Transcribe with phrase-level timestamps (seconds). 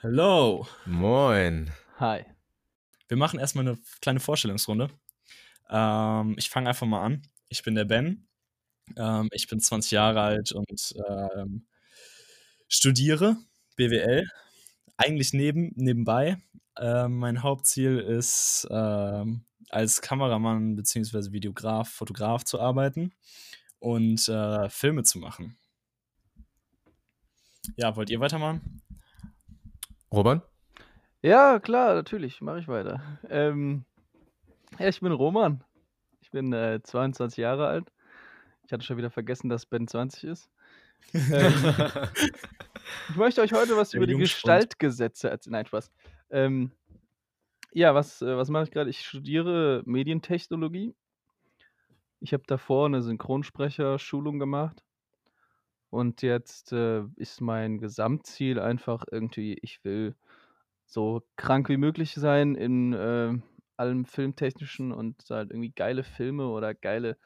[0.00, 0.64] Hello.
[0.86, 1.72] Moin.
[1.98, 2.24] Hi.
[3.08, 4.90] Wir machen erstmal eine kleine Vorstellungsrunde.
[5.68, 7.22] Ähm, ich fange einfach mal an.
[7.48, 8.28] Ich bin der Ben.
[8.96, 11.66] Ähm, ich bin 20 Jahre alt und ähm,
[12.68, 13.38] studiere
[13.74, 14.24] BWL.
[14.96, 16.36] Eigentlich neben, nebenbei.
[16.78, 21.32] Ähm, mein Hauptziel ist, ähm, als Kameramann bzw.
[21.32, 23.12] Videograf, Fotograf zu arbeiten
[23.80, 25.58] und äh, Filme zu machen.
[27.74, 28.80] Ja, wollt ihr weitermachen?
[30.12, 30.42] Robert?
[31.22, 33.02] Ja, klar, natürlich, mache ich weiter.
[33.30, 33.84] Ähm,
[34.78, 35.64] ja, ich bin Roman.
[36.20, 37.92] Ich bin äh, 22 Jahre alt.
[38.64, 40.50] Ich hatte schon wieder vergessen, dass Ben 20 ist.
[41.14, 41.52] ähm,
[43.08, 44.16] ich möchte euch heute was Der über die.
[44.16, 45.52] Gestaltgesetze erzählen.
[45.52, 45.90] Nein, Spaß.
[46.30, 46.72] Ähm,
[47.72, 48.90] ja, was, äh, was mache ich gerade?
[48.90, 50.94] Ich studiere Medientechnologie.
[52.20, 54.82] Ich habe davor eine Synchronsprecherschulung gemacht.
[55.90, 60.14] Und jetzt äh, ist mein Gesamtziel einfach irgendwie, ich will
[60.84, 63.34] so krank wie möglich sein in äh,
[63.76, 67.16] allem Filmtechnischen und halt irgendwie geile Filme oder geile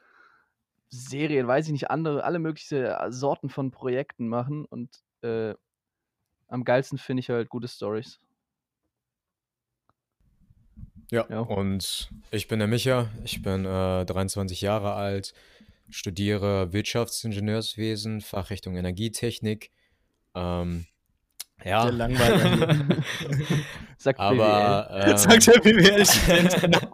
[0.89, 4.65] Serien, weiß ich nicht, andere, alle möglichen Sorten von Projekten machen.
[4.65, 4.89] Und
[5.21, 5.55] äh,
[6.47, 8.19] am geilsten finde ich halt gute Stories.
[11.09, 11.25] Ja.
[11.29, 11.39] Ja.
[11.39, 13.09] Und ich bin der Micha.
[13.23, 15.33] Ich bin äh, 23 Jahre alt,
[15.93, 19.71] studiere Wirtschaftsingenieurswesen, Fachrichtung Energietechnik.
[20.35, 20.85] Ähm,
[21.63, 22.85] ja, Der Langweiler.
[23.97, 26.89] Sagt aber, ähm, Sagt der BWL-Student.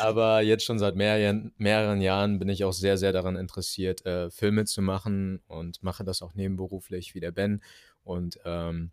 [0.00, 4.30] aber jetzt schon seit mehreren, mehreren Jahren bin ich auch sehr, sehr daran interessiert, äh,
[4.30, 7.62] Filme zu machen und mache das auch nebenberuflich wie der Ben.
[8.04, 8.92] Und ähm,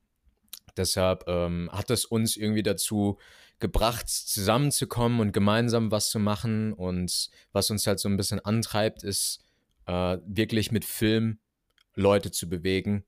[0.75, 3.17] deshalb ähm, hat es uns irgendwie dazu
[3.59, 6.73] gebracht, zusammenzukommen und gemeinsam was zu machen.
[6.73, 9.39] Und was uns halt so ein bisschen antreibt, ist
[9.87, 11.39] äh, wirklich mit Film
[11.95, 13.03] Leute zu bewegen.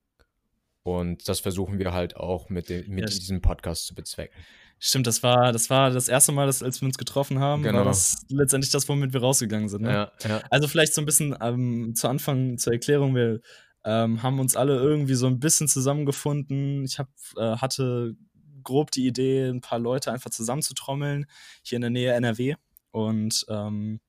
[0.83, 4.35] Und das versuchen wir halt auch mit, dem, mit Ja, diesem Podcast zu bezwecken.
[4.79, 7.79] Stimmt, das war, das war das erste Mal, dass, als wir uns getroffen haben, Genau.
[7.79, 9.81] war das letztendlich das, womit wir rausgegangen sind.
[9.81, 9.91] Ne?
[9.91, 10.41] Ja, ja.
[10.49, 13.41] Also vielleicht so ein bisschen ähm, zu Anfang zur Erklärung, wir
[13.85, 16.83] ähm, haben uns alle irgendwie so ein bisschen zusammengefunden.
[16.83, 18.15] Ich hab, äh, hatte
[18.63, 21.25] grob die Idee, ein paar Leute einfach zusammenzutrommeln,
[21.63, 22.55] hier in der Nähe NRW.
[22.91, 23.99] Und ähm,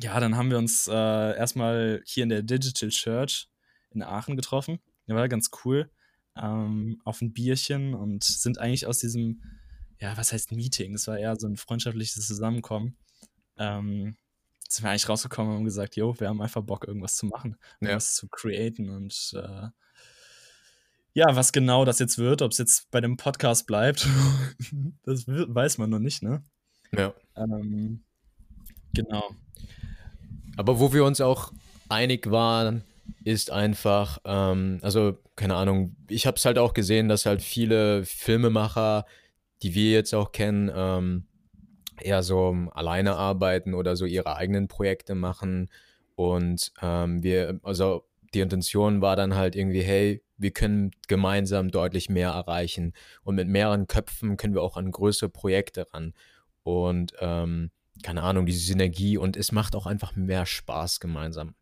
[0.00, 0.92] ja, dann haben wir uns äh,
[1.36, 3.48] erstmal hier in der Digital Church
[3.90, 4.78] in Aachen getroffen.
[5.06, 5.90] Der war ganz cool.
[6.36, 9.42] Ähm, auf ein Bierchen und sind eigentlich aus diesem,
[10.00, 10.94] ja, was heißt Meeting?
[10.94, 12.96] Es war eher so ein freundschaftliches Zusammenkommen.
[13.56, 14.16] Ähm,
[14.68, 17.56] sind wir eigentlich rausgekommen und haben gesagt, jo, wir haben einfach Bock, irgendwas zu machen,
[17.80, 17.88] Ja.
[17.88, 19.68] irgendwas zu createn und äh,
[21.14, 24.06] ja, was genau das jetzt wird, ob es jetzt bei dem Podcast bleibt,
[25.04, 26.44] das weiß man noch nicht, ne?
[26.92, 27.12] ja.
[27.36, 28.04] Ähm,
[28.94, 29.30] genau.
[30.56, 31.52] Aber wo wir uns auch
[31.88, 32.82] einig waren,
[33.24, 38.04] ist einfach, ähm, also keine Ahnung, ich habe es halt auch gesehen, dass halt viele
[38.04, 39.06] Filmemacher,
[39.62, 41.27] die wir jetzt auch kennen, ähm,
[42.00, 45.68] eher so alleine arbeiten oder so ihre eigenen Projekte machen.
[46.14, 48.04] Und ähm, wir, also
[48.34, 52.92] die Intention war dann halt irgendwie, hey, wir können gemeinsam deutlich mehr erreichen.
[53.22, 56.14] Und mit mehreren Köpfen können wir auch an größere Projekte ran.
[56.62, 57.70] Und ähm,
[58.02, 61.54] keine Ahnung, diese Synergie und es macht auch einfach mehr Spaß gemeinsam.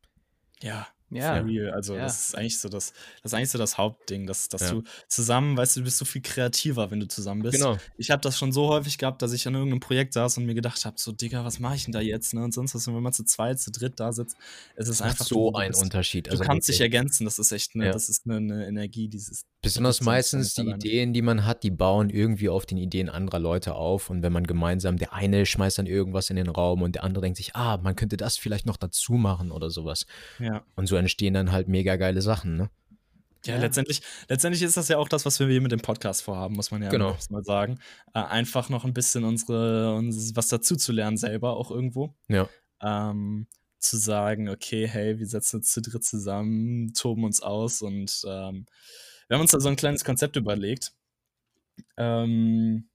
[0.61, 1.37] Ja, Ja.
[1.37, 1.71] for real.
[1.71, 2.03] Also Ja.
[2.03, 4.71] das ist eigentlich so das, das ist eigentlich so das Hauptding, dass, dass Ja.
[4.73, 7.59] du zusammen, weißt du, du bist so viel kreativer, wenn du zusammen bist.
[7.59, 7.77] Genau.
[7.97, 10.55] Ich habe das schon so häufig gehabt, dass ich an irgendeinem Projekt saß und mir
[10.55, 12.35] gedacht habe, so, Digga, was mache ich denn da jetzt?
[12.35, 12.43] Ne?
[12.43, 14.37] Und sonst was, wenn man zu zweit, zu dritt da sitzt,
[14.75, 16.27] es ist Das einfach so du ein bist- Unterschied.
[16.27, 17.93] Du Also kannst dich ergänzen, das ist echt eine, Ja.
[17.93, 19.45] das ist eine, eine Energie, dieses.
[19.67, 20.63] Besonders meistens die.
[20.63, 24.11] Ideen, die man hat, die bauen irgendwie auf den Ideen anderer Leute auf.
[24.11, 27.23] Und wenn man gemeinsam, der eine schmeißt dann irgendwas in den Raum und der andere
[27.23, 30.07] denkt sich, ah, man könnte das vielleicht noch dazu machen oder sowas.
[30.39, 30.65] Ja.
[30.77, 32.71] Und so entstehen dann halt mega geile Sachen, ne?
[33.45, 33.61] Ja, Ja.
[33.61, 36.71] Letztendlich, letztendlich ist das ja auch das, was wir hier mit dem Podcast vorhaben, muss
[36.71, 37.17] man ja Genau.
[37.31, 37.79] mal sagen.
[38.15, 42.15] Äh, einfach noch ein bisschen unsere, uns was dazu zu lernen selber auch irgendwo.
[42.29, 42.49] Ja.
[42.83, 43.47] Ähm,
[43.79, 48.67] zu sagen, okay, hey, wir setzen uns zu dritt zusammen, toben uns aus und ähm,
[49.29, 50.93] wir haben uns da so ein kleines Konzept überlegt.
[51.97, 52.89] Ähm,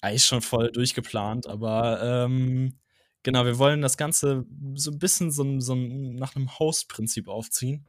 [0.00, 2.78] eigentlich schon voll durchgeplant, aber ähm,
[3.22, 7.86] genau, wir wollen das Ganze so ein bisschen so, so nach einem Host-Prinzip aufziehen,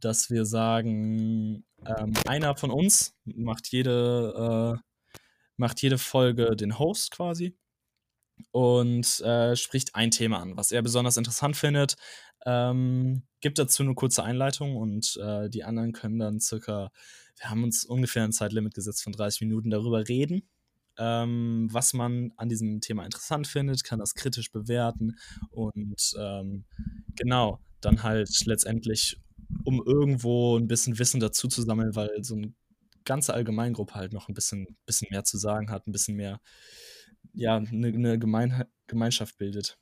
[0.00, 5.18] dass wir sagen, ähm, einer von uns macht jede, äh,
[5.56, 7.56] macht jede Folge den Host quasi
[8.50, 11.96] und äh, spricht ein Thema an, was er besonders interessant findet,
[12.46, 16.90] ähm, gibt dazu eine kurze Einleitung und äh, die anderen können dann circa,
[17.38, 20.48] wir haben uns ungefähr ein Zeitlimit gesetzt von 30 Minuten darüber reden,
[20.98, 25.16] ähm, was man an diesem Thema interessant findet, kann das kritisch bewerten
[25.50, 26.64] und ähm,
[27.16, 29.20] genau, dann halt letztendlich,
[29.64, 32.54] um irgendwo ein bisschen Wissen dazu zu sammeln, weil so ein
[33.04, 36.40] ganze Allgemeingruppe halt noch ein bisschen, bisschen mehr zu sagen hat, ein bisschen mehr,
[37.34, 39.78] ja, eine, eine Gemein Gemeinschaft bildet.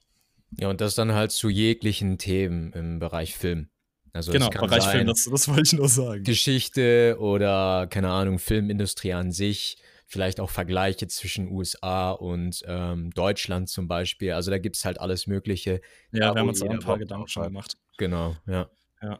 [0.58, 3.68] Ja, und das dann halt zu jeglichen Themen im Bereich Film.
[4.12, 6.24] Also genau, Bereich sein, Film, das, das wollte ich nur sagen.
[6.24, 9.76] Geschichte oder, keine Ahnung, Filmindustrie an sich.
[10.08, 14.32] Vielleicht auch Vergleiche zwischen USA und ähm, Deutschland zum Beispiel.
[14.32, 15.80] Also da gibt es halt alles Mögliche.
[16.12, 17.76] Ja, wir haben uns auch ein paar Gedanken schon gemacht.
[17.98, 18.70] Genau, ja.
[19.02, 19.18] Ja,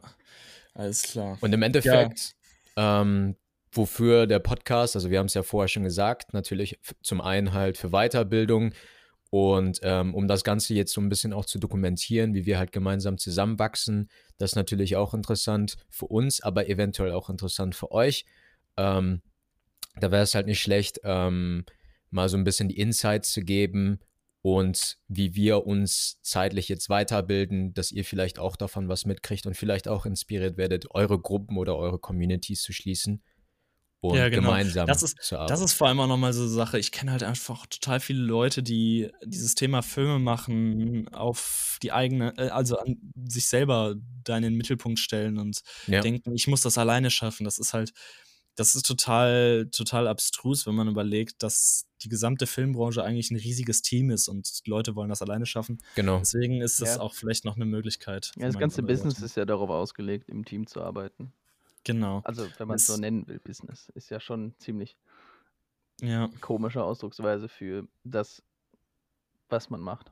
[0.73, 1.37] alles klar.
[1.41, 2.35] Und im Endeffekt,
[2.77, 3.01] ja.
[3.01, 3.35] ähm,
[3.77, 7.77] wofür der Podcast, also wir haben es ja vorher schon gesagt, natürlich zum einen halt
[7.77, 8.73] für Weiterbildung
[9.29, 12.71] und ähm, um das Ganze jetzt so ein bisschen auch zu dokumentieren, wie wir halt
[12.71, 18.25] gemeinsam zusammenwachsen, das ist natürlich auch interessant für uns, aber eventuell auch interessant für euch.
[18.77, 19.21] Ähm,
[19.99, 21.65] da wäre es halt nicht schlecht, ähm,
[22.09, 23.99] mal so ein bisschen die Insights zu geben
[24.41, 29.55] und wie wir uns zeitlich jetzt weiterbilden, dass ihr vielleicht auch davon was mitkriegt und
[29.55, 33.21] vielleicht auch inspiriert werdet, eure Gruppen oder eure Communities zu schließen
[33.99, 34.49] und ja, genau.
[34.49, 35.51] gemeinsam das ist, zu arbeiten.
[35.51, 36.77] Das ist vor allem auch nochmal so eine Sache.
[36.77, 42.33] Ich kenne halt einfach total viele Leute, die dieses Thema Filme machen, auf die eigene,
[42.37, 42.97] äh, also an
[43.27, 46.01] sich selber da in den Mittelpunkt stellen und ja.
[46.01, 47.43] denken, ich muss das alleine schaffen.
[47.43, 47.91] Das ist halt,
[48.55, 53.81] das ist total, total abstrus, wenn man überlegt, dass die gesamte Filmbranche eigentlich ein riesiges
[53.81, 55.79] Team ist und Leute wollen das alleine schaffen.
[55.95, 56.19] Genau.
[56.19, 57.01] Deswegen ist das ja.
[57.01, 58.31] auch vielleicht noch eine Möglichkeit.
[58.35, 61.33] Ja, das ganze Business ist ja darauf ausgelegt, im Team zu arbeiten.
[61.87, 62.21] Genau.
[62.25, 64.97] Also, wenn man es so nennen will, Business, ist ja schon ziemlich
[66.01, 66.29] ja.
[66.41, 68.43] komische Ausdrucksweise für das,
[69.47, 70.11] was man macht.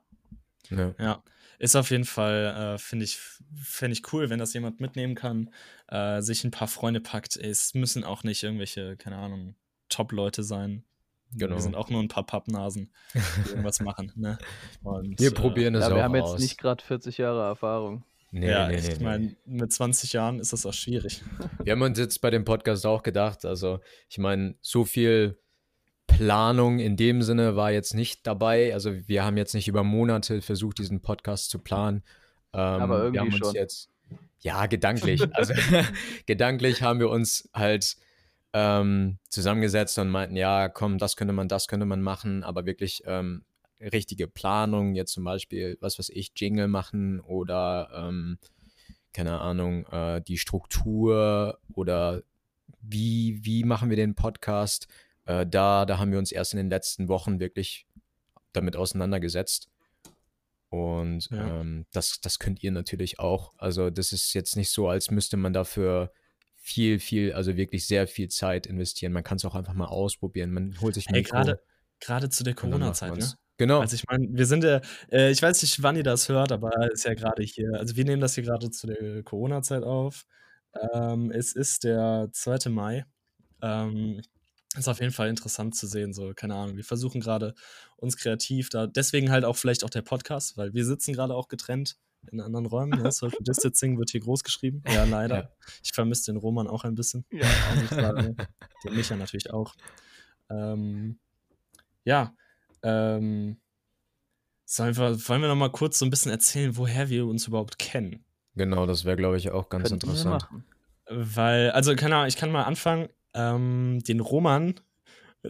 [0.70, 0.96] Ja.
[0.98, 1.24] ja.
[1.60, 3.20] Ist auf jeden Fall, äh, finde ich,
[3.62, 5.54] fände ich cool, wenn das jemand mitnehmen kann,
[5.88, 7.36] äh, sich ein paar Freunde packt.
[7.36, 9.56] Es müssen auch nicht irgendwelche, keine Ahnung,
[9.90, 10.86] Top-Leute sein.
[11.34, 11.56] Genau.
[11.56, 14.14] Wir sind auch nur ein paar Pappnasen, die irgendwas machen.
[14.16, 14.38] Ne?
[14.82, 16.32] Und, wir äh, probieren es ja, auch Wir haben aus.
[16.32, 18.06] jetzt nicht gerade 40 Jahre Erfahrung.
[18.38, 21.22] Nee, ja, nee, nee, ich meine, mit 20 Jahren ist das auch schwierig.
[21.64, 23.80] Wir haben uns jetzt bei dem Podcast auch gedacht, also
[24.10, 25.40] ich meine, so viel
[26.06, 28.74] Planung in dem Sinne war jetzt nicht dabei.
[28.74, 32.04] Also wir haben jetzt nicht über Monate versucht, diesen Podcast zu planen.
[32.54, 33.56] Ähm, Aber irgendwie wir haben uns schon.
[33.56, 33.90] jetzt,
[34.40, 35.24] ja, gedanklich.
[35.34, 35.54] also
[36.26, 37.96] gedanklich haben wir uns halt
[38.52, 43.02] ähm, zusammengesetzt und meinten, ja, komm, das könnte man, das könnte man machen, aber wirklich
[43.06, 43.46] ähm,
[43.80, 48.38] richtige Planung, jetzt zum Beispiel, was weiß ich, Jingle machen oder ähm,
[49.14, 52.24] keine Ahnung, äh, die Struktur oder
[52.82, 54.88] wie, wie machen wir den Podcast,
[55.26, 57.86] äh, da, da haben wir uns erst in den letzten Wochen wirklich
[58.54, 59.70] damit auseinandergesetzt.
[60.70, 61.62] Und ja.
[61.62, 63.54] ähm, das, das könnt ihr natürlich auch.
[63.58, 66.12] Also, das ist jetzt nicht so, als müsste man dafür
[66.56, 69.14] viel, viel, also wirklich sehr viel Zeit investieren.
[69.14, 70.52] Man kann es auch einfach mal ausprobieren.
[70.52, 71.62] Man holt sich hey, gerade
[72.00, 73.34] gerade zu der Corona-Zeit, ne?
[73.58, 73.80] Genau.
[73.80, 74.82] Also ich meine, wir sind ja,
[75.12, 78.04] äh, ich weiß nicht, wann ihr das hört, aber ist ja gerade hier, also wir
[78.04, 80.26] nehmen das hier gerade zu der Corona-Zeit auf.
[80.94, 82.70] Ähm, es ist der 2.
[82.70, 83.06] Mai.
[83.62, 84.22] Ähm,
[84.78, 86.76] ist auf jeden Fall interessant zu sehen, so, keine Ahnung.
[86.76, 87.56] Wir versuchen gerade
[87.96, 91.48] uns kreativ da, deswegen halt auch vielleicht auch der Podcast, weil wir sitzen gerade auch
[91.48, 91.98] getrennt
[92.32, 93.02] in anderen Räumen.
[93.02, 93.12] Ne?
[93.12, 94.84] Social Distancing wird hier groß geschrieben.
[94.88, 95.36] Ja, leider.
[95.36, 95.50] Ja.
[95.84, 97.26] Ich vermisse den Roman auch ein bisschen.
[97.32, 98.12] Ja.
[98.84, 99.76] Den Micha natürlich auch.
[100.50, 101.20] Ähm,
[102.04, 102.36] ja,
[102.86, 103.58] ähm,
[104.66, 107.80] sollen wir, wollen wir noch mal kurz so ein bisschen erzählen, woher wir uns überhaupt
[107.80, 108.24] kennen?
[108.56, 110.48] Genau, das wäre, glaube ich, auch ganz Könnten interessant.
[111.10, 114.80] Weil, also, keine Ahnung, ich kann mal anfangen ähm, den Roman,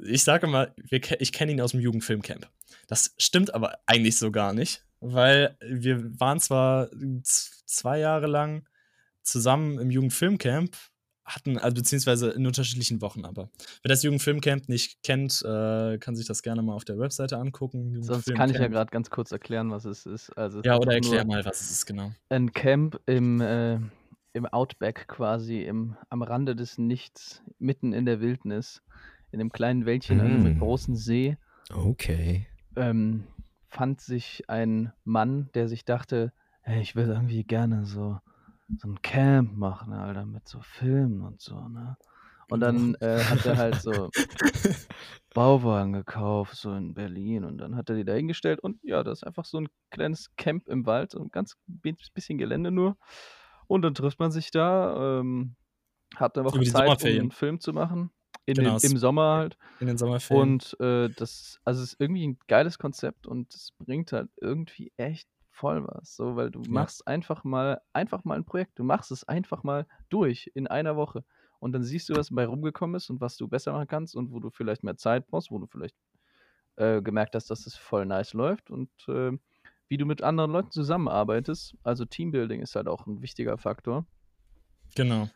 [0.03, 2.49] ich sage mal, wir, ich kenne ihn aus dem Jugendfilmcamp.
[2.87, 6.89] Das stimmt aber eigentlich so gar nicht, weil wir waren zwar
[7.23, 8.67] zwei Jahre lang
[9.21, 10.75] zusammen im Jugendfilmcamp,
[11.25, 13.49] hatten, also beziehungsweise in unterschiedlichen Wochen aber.
[13.81, 18.03] Wer das Jugendfilmcamp nicht kennt, äh, kann sich das gerne mal auf der Webseite angucken.
[18.03, 20.29] Sonst kann ich ja gerade ganz kurz erklären, was es ist.
[20.37, 22.11] Also es ja, oder erklär mal, was es ist, genau.
[22.29, 23.79] Ein Camp im äh,
[24.35, 28.83] im Outback quasi, im, am Rande des Nichts, mitten in der Wildnis,
[29.31, 30.21] in einem kleinen Wäldchen mm.
[30.21, 31.37] an einem großen See.
[31.73, 32.45] Okay.
[32.75, 33.23] Ähm,
[33.69, 38.19] fand sich ein Mann, der sich dachte, hey, ich will irgendwie gerne so,
[38.77, 41.97] so ein Camp machen, Alter, mit so Filmen und so, ne?
[42.49, 44.09] Und dann äh, hat er halt so
[45.33, 47.43] Bauwagen gekauft, so in Berlin.
[47.43, 48.59] Und dann hat er die da hingestellt.
[48.59, 52.37] Und ja, das ist einfach so ein kleines Camp im Wald, so ein ganz bisschen
[52.37, 52.97] Gelände nur.
[53.67, 55.55] Und dann trifft man sich da, ähm,
[56.15, 58.11] hat eine Woche Zeit, um einen Film zu machen.
[58.45, 59.57] In genau, den, Im Sommer halt.
[59.79, 60.43] In den Sommerferien.
[60.43, 64.93] Und äh, das, also es ist irgendwie ein geiles Konzept und es bringt halt irgendwie
[64.97, 66.15] echt voll was.
[66.15, 66.69] So, weil du ja.
[66.69, 68.77] machst einfach mal, einfach mal ein Projekt.
[68.77, 71.23] Du machst es einfach mal durch in einer Woche.
[71.59, 74.31] Und dann siehst du, was dabei rumgekommen ist und was du besser machen kannst und
[74.31, 75.95] wo du vielleicht mehr Zeit brauchst, wo du vielleicht
[76.75, 78.69] äh, gemerkt hast, dass es voll nice läuft.
[78.69, 79.31] Und äh,
[79.87, 81.75] wie du mit anderen Leuten zusammenarbeitest.
[81.83, 84.05] Also Teambuilding ist halt auch ein wichtiger Faktor.
[84.95, 85.29] Genau.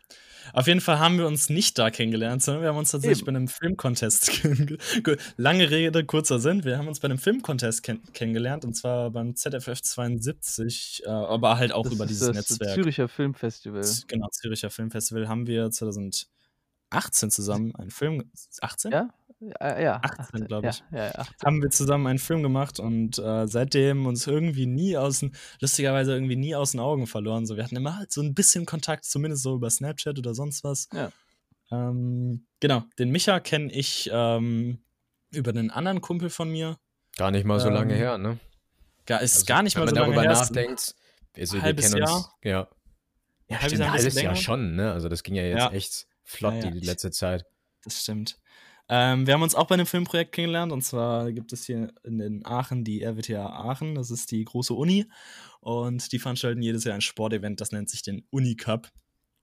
[0.52, 3.26] Auf jeden Fall haben wir uns nicht da kennengelernt, sondern wir haben uns tatsächlich Eben.
[3.26, 4.42] bei einem Filmcontest
[5.36, 6.64] Lange Rede, kurzer Sinn.
[6.64, 11.58] Wir haben uns bei einem Filmcontest kenn kennengelernt und zwar beim ZFF 72, äh, aber
[11.58, 12.74] halt auch Das über dieses das Netzwerk.
[12.74, 13.84] Züricher Filmfestival.
[14.08, 18.30] Genau, Züricher Filmfestival haben wir 2018 zusammen einen Film.
[18.60, 18.90] 18?
[18.90, 19.08] Ja?
[19.40, 20.82] Ja, ja 18, glaub ich.
[20.92, 21.46] Ja, ja, ja, 18.
[21.46, 26.12] haben wir zusammen einen Film gemacht und äh, seitdem uns irgendwie nie aus den, lustigerweise
[26.12, 27.46] irgendwie nie aus den Augen verloren.
[27.46, 30.62] So, wir hatten immer halt so ein bisschen Kontakt, zumindest so über Snapchat oder sonst
[30.62, 30.88] was.
[30.92, 31.10] Ja.
[31.72, 34.82] Ähm, genau, den Micha kenne ich ähm,
[35.30, 36.76] über einen anderen Kumpel von mir.
[37.16, 38.38] Gar nicht mal so lange Ähm, her, ne?
[39.06, 40.42] Gar, ist Also, gar nicht wenn mal so man lange darüber her.
[40.42, 40.94] ist- nachdenkt.
[41.36, 42.34] Also, wir halbes kennen uns, Jahr?
[42.42, 42.50] ja.
[42.50, 42.68] Ja,
[43.48, 44.36] Ja, halbes stimmt, Jahr, ein halbes Jahr länger.
[44.36, 44.92] schon, ne?
[44.92, 45.72] Also das ging ja jetzt Ja.
[45.72, 46.70] echt flott Ja, ja.
[46.70, 47.44] die letzte Zeit.
[47.84, 48.36] Das stimmt.
[48.92, 52.18] Ähm, wir haben uns auch bei einem Filmprojekt kennengelernt und zwar gibt es hier in,
[52.18, 55.06] in Aachen die RWTH Aachen, das ist die große Uni
[55.60, 58.90] und die veranstalten jedes Jahr ein Sportevent, das nennt sich den Uni Cup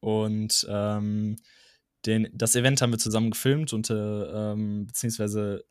[0.01, 1.38] und ähm,
[2.06, 5.63] den, das Event haben wir zusammen gefilmt und äh, ähm, beziehungsweise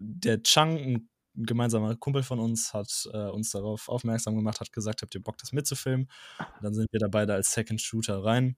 [0.00, 5.02] der Chang, ein gemeinsamer Kumpel von uns, hat äh, uns darauf aufmerksam gemacht, hat gesagt,
[5.02, 6.10] habt ihr Bock, das mitzufilmen?
[6.38, 8.56] Und dann sind wir da beide als Second Shooter rein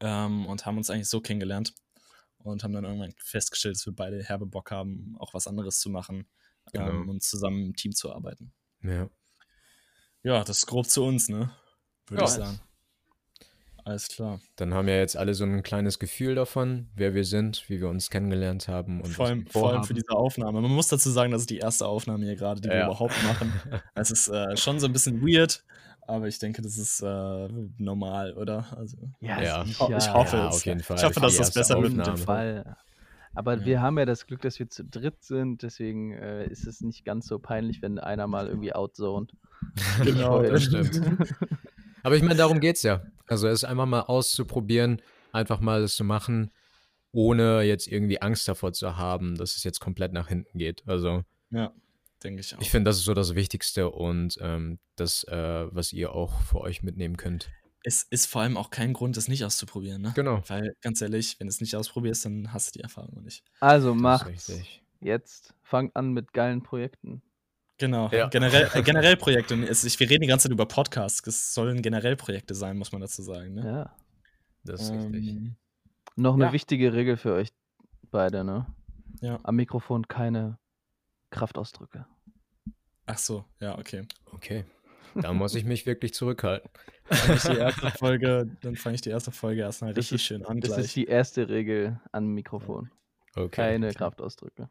[0.00, 1.72] ähm, und haben uns eigentlich so kennengelernt
[2.50, 5.90] und haben dann irgendwann festgestellt, dass wir beide herbe Bock haben, auch was anderes zu
[5.90, 6.26] machen
[6.72, 6.88] Genau.
[6.88, 8.52] ähm, und zusammen im Team zu arbeiten.
[8.82, 9.08] Ja.
[10.22, 11.50] Ja, das ist grob zu uns, ne?
[12.08, 12.28] Würde Ja.
[12.28, 12.60] ich sagen.
[13.84, 14.40] Alles klar.
[14.56, 17.88] Dann haben ja jetzt alle so ein kleines Gefühl davon, wer wir sind, wie wir
[17.88, 20.60] uns kennengelernt haben und Vor allem, wir vor allem für diese Aufnahme.
[20.60, 22.86] Man muss dazu sagen, das ist die erste Aufnahme hier gerade, die wir Ja.
[22.86, 23.52] überhaupt machen.
[23.94, 25.64] Es ist äh, schon so ein bisschen weird,
[26.08, 27.48] aber ich denke, das ist äh,
[27.78, 28.64] normal, oder?
[28.76, 29.64] Also, Ja, Ja.
[29.64, 30.54] ich, ho ich hoffe Ja, es.
[30.56, 30.96] auf jeden Fall.
[30.98, 32.26] Ich hoffe, dass das erste besser wird mit Auf dem jeden.
[32.26, 32.76] Fall.
[33.34, 33.64] Aber Ja.
[33.66, 37.04] wir haben ja das Glück, dass wir zu dritt sind, deswegen äh, ist es nicht
[37.04, 39.32] ganz so peinlich, wenn einer mal irgendwie outzoned.
[40.02, 41.00] Genau, das stimmt.
[42.02, 43.02] Aber ich meine, darum geht's ja.
[43.26, 46.50] Also es einfach mal auszuprobieren, einfach mal das zu machen,
[47.12, 50.82] ohne jetzt irgendwie Angst davor zu haben, dass es jetzt komplett nach hinten geht.
[50.86, 51.72] Also Ja,
[52.26, 52.60] denke ich auch.
[52.60, 56.60] ich finde, das ist so das Wichtigste und ähm, das, äh, was ihr auch für
[56.60, 57.50] euch mitnehmen könnt.
[57.84, 60.12] es ist vor allem auch kein Grund, das nicht auszuprobieren, ne?
[60.14, 60.42] Genau.
[60.48, 63.44] Weil, ganz ehrlich, wenn du es nicht ausprobierst, dann hast du die Erfahrung noch nicht.
[63.60, 64.82] Also richtig.
[65.00, 67.22] Jetzt fangt an mit geilen Projekten.
[67.78, 68.28] Genau, Ja.
[68.28, 69.54] generell, äh, generell Projekte.
[69.64, 71.24] Es, ich, wir reden die ganze Zeit über Podcasts.
[71.26, 73.54] Es sollen generell Projekte sein, muss man dazu sagen.
[73.54, 73.64] Ne?
[73.66, 73.96] Ja.
[74.64, 75.28] Das ist richtig.
[75.28, 75.56] Ähm,
[76.16, 76.52] Noch eine Ja.
[76.52, 77.50] wichtige Regel für euch
[78.10, 78.66] beide, ne?
[79.20, 79.38] Ja.
[79.44, 80.58] Am Mikrofon keine
[81.30, 82.06] Kraftausdrücke.
[83.06, 84.06] Ach so, ja, okay.
[84.32, 84.64] Okay.
[85.14, 86.68] Da muss ich mich wirklich zurückhalten.
[87.08, 90.16] Dann fange ich die erste Folge, dann fange ich die erste Folge erstmal Das richtig
[90.16, 90.84] ist- schön an Das gleich.
[90.86, 92.90] ist die erste Regel am Mikrofon.
[93.34, 93.48] Okay.
[93.48, 94.68] Keine Kraftausdrücke.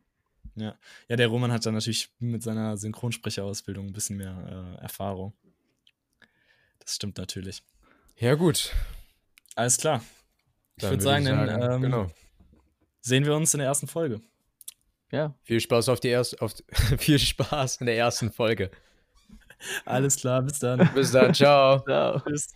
[0.56, 0.76] ja.
[1.08, 5.34] ja, der Roman hat dann natürlich mit seiner Synchronsprecherausbildung ein bisschen mehr äh, Erfahrung.
[6.80, 7.64] Das stimmt natürlich.
[8.18, 8.72] Ja, gut.
[9.56, 10.04] Alles klar.
[10.78, 12.08] Ich würde sagen, dann ähm, genau.
[13.02, 14.22] sehen wir uns in der ersten Folge.
[15.16, 15.34] Ja.
[15.44, 16.54] Viel Spaß auf die erste, auf,
[16.98, 18.70] viel Spaß in der ersten Folge.
[19.86, 20.90] Alles klar, bis dann.
[20.94, 21.80] Bis dann, ciao.
[21.86, 22.20] Ciao.
[22.20, 22.54] Tschüss.